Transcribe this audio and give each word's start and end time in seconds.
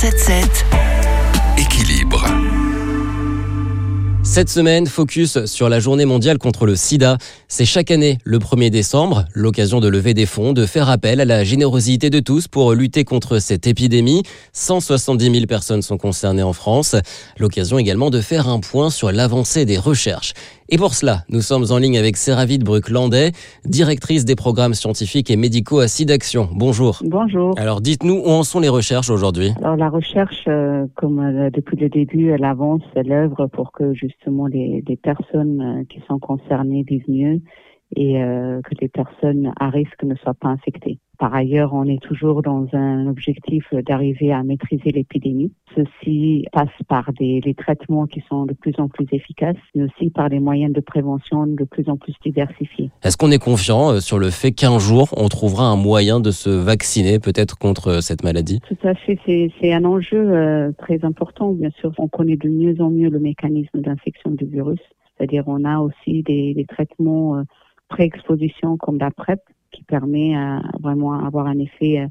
177 0.00 0.64
Équilibre. 1.58 2.24
Cette 4.22 4.48
semaine, 4.48 4.86
focus 4.86 5.44
sur 5.44 5.68
la 5.68 5.78
journée 5.78 6.06
mondiale 6.06 6.38
contre 6.38 6.64
le 6.64 6.74
sida. 6.74 7.18
C'est 7.48 7.66
chaque 7.66 7.90
année, 7.90 8.16
le 8.24 8.38
1er 8.38 8.70
décembre, 8.70 9.26
l'occasion 9.34 9.78
de 9.78 9.88
lever 9.88 10.14
des 10.14 10.24
fonds, 10.24 10.54
de 10.54 10.64
faire 10.64 10.88
appel 10.88 11.20
à 11.20 11.26
la 11.26 11.44
générosité 11.44 12.08
de 12.08 12.20
tous 12.20 12.48
pour 12.48 12.72
lutter 12.72 13.04
contre 13.04 13.40
cette 13.40 13.66
épidémie. 13.66 14.22
170 14.54 15.32
000 15.32 15.44
personnes 15.44 15.82
sont 15.82 15.98
concernées 15.98 16.42
en 16.42 16.54
France. 16.54 16.96
L'occasion 17.38 17.78
également 17.78 18.08
de 18.08 18.22
faire 18.22 18.48
un 18.48 18.60
point 18.60 18.88
sur 18.88 19.12
l'avancée 19.12 19.66
des 19.66 19.76
recherches. 19.76 20.32
Et 20.72 20.76
pour 20.76 20.94
cela, 20.94 21.24
nous 21.28 21.40
sommes 21.40 21.64
en 21.72 21.78
ligne 21.78 21.98
avec 21.98 22.16
Séravide 22.16 22.62
Bruck-Landais, 22.62 23.32
directrice 23.64 24.24
des 24.24 24.36
programmes 24.36 24.74
scientifiques 24.74 25.28
et 25.28 25.36
médicaux 25.36 25.80
à 25.80 25.88
SIDAction. 25.88 26.48
Bonjour. 26.54 27.00
Bonjour. 27.04 27.58
Alors 27.58 27.80
dites-nous 27.80 28.22
où 28.24 28.28
en 28.28 28.44
sont 28.44 28.60
les 28.60 28.68
recherches 28.68 29.10
aujourd'hui? 29.10 29.50
Alors 29.58 29.74
la 29.74 29.88
recherche, 29.88 30.44
euh, 30.46 30.86
comme 30.94 31.18
euh, 31.18 31.50
depuis 31.50 31.76
le 31.76 31.88
début, 31.88 32.30
elle 32.30 32.44
avance, 32.44 32.82
elle 32.94 33.10
œuvre 33.10 33.48
pour 33.48 33.72
que 33.72 33.94
justement 33.94 34.46
les, 34.46 34.84
les 34.86 34.96
personnes 34.96 35.60
euh, 35.60 35.84
qui 35.92 36.00
sont 36.06 36.20
concernées 36.20 36.84
vivent 36.88 37.10
mieux 37.10 37.40
et 37.96 38.22
euh, 38.22 38.60
que 38.62 38.74
les 38.80 38.88
personnes 38.88 39.52
à 39.58 39.68
risque 39.70 40.02
ne 40.04 40.14
soient 40.14 40.34
pas 40.34 40.48
infectées. 40.48 40.98
Par 41.18 41.34
ailleurs, 41.34 41.74
on 41.74 41.84
est 41.84 42.02
toujours 42.02 42.40
dans 42.40 42.66
un 42.72 43.06
objectif 43.06 43.66
d'arriver 43.74 44.32
à 44.32 44.42
maîtriser 44.42 44.90
l'épidémie. 44.90 45.52
Ceci 45.76 46.46
passe 46.50 46.70
par 46.88 47.12
des 47.12 47.42
les 47.44 47.52
traitements 47.52 48.06
qui 48.06 48.22
sont 48.26 48.46
de 48.46 48.54
plus 48.54 48.72
en 48.78 48.88
plus 48.88 49.06
efficaces, 49.12 49.58
mais 49.74 49.84
aussi 49.84 50.08
par 50.08 50.30
des 50.30 50.40
moyens 50.40 50.72
de 50.72 50.80
prévention 50.80 51.46
de 51.46 51.64
plus 51.64 51.90
en 51.90 51.98
plus 51.98 52.14
diversifiés. 52.24 52.90
Est-ce 53.02 53.18
qu'on 53.18 53.30
est 53.30 53.42
confiant 53.42 53.90
euh, 53.90 54.00
sur 54.00 54.18
le 54.18 54.30
fait 54.30 54.52
qu'un 54.52 54.78
jour, 54.78 55.08
on 55.14 55.28
trouvera 55.28 55.64
un 55.64 55.76
moyen 55.76 56.20
de 56.20 56.30
se 56.30 56.48
vacciner 56.48 57.18
peut-être 57.18 57.58
contre 57.58 57.88
euh, 57.88 58.00
cette 58.00 58.24
maladie? 58.24 58.60
Tout 58.66 58.88
à 58.88 58.94
fait, 58.94 59.18
c'est 59.26 59.50
c'est 59.60 59.74
un 59.74 59.84
enjeu 59.84 60.16
euh, 60.16 60.72
très 60.78 61.04
important. 61.04 61.52
Bien 61.52 61.70
sûr, 61.80 61.92
on 61.98 62.08
connaît 62.08 62.36
de 62.36 62.48
mieux 62.48 62.80
en 62.80 62.88
mieux 62.88 63.10
le 63.10 63.20
mécanisme 63.20 63.80
d'infection 63.80 64.30
du 64.30 64.46
virus. 64.46 64.80
C'est-à-dire, 65.20 65.44
on 65.48 65.66
a 65.66 65.80
aussi 65.80 66.22
des, 66.22 66.54
des 66.54 66.64
traitements 66.64 67.36
euh, 67.36 67.42
pré-exposition 67.90 68.76
comme 68.78 68.98
la 68.98 69.10
PrEP 69.10 69.40
qui 69.70 69.82
permet 69.82 70.34
à 70.34 70.62
vraiment 70.80 71.12
avoir 71.12 71.46
un 71.46 71.58
effet 71.58 72.00
euh, 72.00 72.06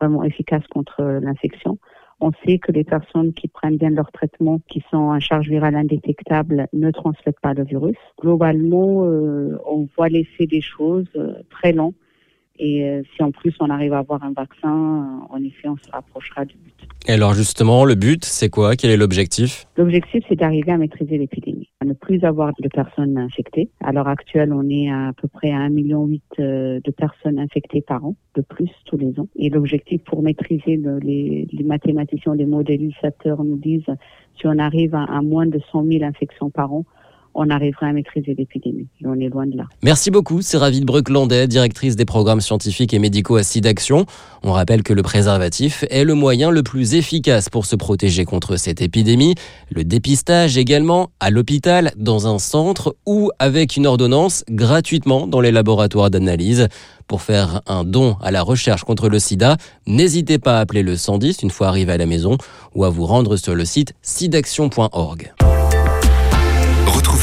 vraiment 0.00 0.24
efficace 0.24 0.66
contre 0.68 1.00
euh, 1.00 1.20
l'infection. 1.20 1.78
On 2.20 2.30
sait 2.44 2.58
que 2.58 2.72
les 2.72 2.84
personnes 2.84 3.32
qui 3.32 3.48
prennent 3.48 3.76
bien 3.76 3.90
leur 3.90 4.10
traitement, 4.12 4.60
qui 4.68 4.82
sont 4.90 5.10
à 5.10 5.18
charge 5.18 5.48
virale 5.48 5.76
indétectable, 5.76 6.68
ne 6.72 6.90
transmettent 6.90 7.40
pas 7.40 7.54
le 7.54 7.64
virus. 7.64 7.96
Globalement, 8.20 9.04
euh, 9.04 9.58
on 9.66 9.88
voit 9.96 10.08
l'effet 10.08 10.46
des 10.46 10.60
choses 10.60 11.08
euh, 11.16 11.34
très 11.50 11.72
lent. 11.72 11.92
Et 12.58 12.84
euh, 12.88 13.02
si 13.16 13.22
en 13.22 13.32
plus 13.32 13.52
on 13.60 13.68
arrive 13.68 13.92
à 13.94 13.98
avoir 13.98 14.22
un 14.22 14.32
vaccin, 14.32 14.68
euh, 14.72 15.34
en 15.34 15.42
effet, 15.42 15.68
on 15.68 15.76
se 15.76 15.90
rapprochera 15.90 16.44
du 16.44 16.54
but. 16.56 16.72
Et 17.08 17.12
alors 17.12 17.34
justement, 17.34 17.84
le 17.84 17.94
but, 17.96 18.24
c'est 18.24 18.48
quoi? 18.48 18.76
Quel 18.76 18.90
est 18.90 18.96
l'objectif? 18.96 19.66
L'objectif, 19.76 20.22
c'est 20.28 20.36
d'arriver 20.36 20.70
à 20.72 20.78
maîtriser 20.78 21.18
l'épidémie, 21.18 21.68
à 21.80 21.84
ne 21.84 21.92
plus 21.94 22.22
avoir 22.24 22.52
de 22.60 22.68
personnes 22.68 23.18
infectées. 23.18 23.70
À 23.82 23.92
l'heure 23.92 24.06
actuelle, 24.08 24.52
on 24.52 24.68
est 24.70 24.88
à, 24.88 25.08
à 25.08 25.12
peu 25.12 25.26
près 25.28 25.50
à 25.50 25.58
1,8 25.68 25.70
million 25.72 26.08
euh, 26.38 26.80
de 26.82 26.90
personnes 26.92 27.38
infectées 27.40 27.82
par 27.82 28.04
an, 28.04 28.14
de 28.36 28.42
plus 28.42 28.70
tous 28.86 28.96
les 28.96 29.18
ans. 29.18 29.26
Et 29.36 29.50
l'objectif 29.50 30.02
pour 30.04 30.22
maîtriser, 30.22 30.76
le- 30.76 30.98
les, 31.00 31.48
les 31.52 31.64
mathématiciens, 31.64 32.34
les 32.36 32.46
modélisateurs 32.46 33.42
nous 33.42 33.56
disent, 33.58 33.84
si 34.38 34.46
on 34.46 34.58
arrive 34.58 34.94
à, 34.94 35.02
à 35.04 35.22
moins 35.22 35.46
de 35.46 35.60
100 35.72 35.84
000 35.84 36.04
infections 36.04 36.50
par 36.50 36.72
an, 36.72 36.84
on 37.34 37.50
arrivera 37.50 37.86
à 37.86 37.92
maîtriser 37.92 38.34
l'épidémie. 38.36 38.86
On 39.04 39.18
est 39.18 39.28
loin 39.28 39.46
de 39.46 39.56
là. 39.56 39.64
Merci 39.82 40.10
beaucoup, 40.10 40.42
c'est 40.42 40.56
Ravide 40.56 40.84
Bruck-Landais, 40.84 41.48
directrice 41.48 41.96
des 41.96 42.04
programmes 42.04 42.40
scientifiques 42.40 42.94
et 42.94 42.98
médicaux 42.98 43.36
à 43.36 43.42
SIDAction. 43.42 44.06
On 44.42 44.52
rappelle 44.52 44.82
que 44.82 44.92
le 44.92 45.02
préservatif 45.02 45.84
est 45.90 46.04
le 46.04 46.14
moyen 46.14 46.50
le 46.50 46.62
plus 46.62 46.94
efficace 46.94 47.48
pour 47.48 47.66
se 47.66 47.76
protéger 47.76 48.24
contre 48.24 48.56
cette 48.56 48.80
épidémie. 48.80 49.34
Le 49.70 49.84
dépistage 49.84 50.56
également 50.56 51.10
à 51.20 51.30
l'hôpital, 51.30 51.92
dans 51.96 52.32
un 52.32 52.38
centre 52.38 52.96
ou 53.06 53.30
avec 53.38 53.76
une 53.76 53.86
ordonnance 53.86 54.44
gratuitement 54.50 55.26
dans 55.26 55.40
les 55.40 55.52
laboratoires 55.52 56.10
d'analyse. 56.10 56.68
Pour 57.06 57.22
faire 57.22 57.60
un 57.66 57.84
don 57.84 58.16
à 58.22 58.30
la 58.30 58.42
recherche 58.42 58.84
contre 58.84 59.08
le 59.08 59.18
sida, 59.18 59.56
n'hésitez 59.86 60.38
pas 60.38 60.58
à 60.58 60.60
appeler 60.60 60.82
le 60.82 60.96
110 60.96 61.42
une 61.42 61.50
fois 61.50 61.68
arrivé 61.68 61.92
à 61.92 61.98
la 61.98 62.06
maison 62.06 62.38
ou 62.74 62.84
à 62.84 62.90
vous 62.90 63.04
rendre 63.04 63.36
sur 63.36 63.54
le 63.54 63.64
site 63.64 63.92
sidaction.org. 64.02 65.32